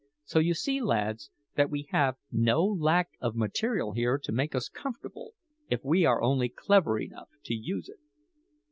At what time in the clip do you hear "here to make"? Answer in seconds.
3.91-4.55